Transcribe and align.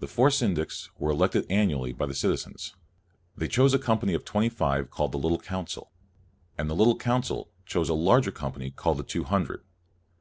The 0.00 0.08
four 0.08 0.32
syndics 0.32 0.90
were 0.98 1.10
elected 1.12 1.46
annually 1.48 1.92
by 1.92 2.06
the 2.06 2.16
citizens. 2.16 2.74
They 3.36 3.46
chose 3.46 3.72
a 3.72 3.78
company 3.78 4.12
of 4.12 4.24
twenty 4.24 4.48
five 4.48 4.90
called 4.90 5.12
the 5.12 5.18
Little 5.20 5.38
Council, 5.38 5.92
and 6.58 6.68
the 6.68 6.74
Little 6.74 6.96
Council 6.96 7.48
chose 7.64 7.88
a 7.88 7.94
larger 7.94 8.32
company 8.32 8.72
called 8.72 8.98
the 8.98 9.04
Two 9.04 9.22
Hundred. 9.22 9.62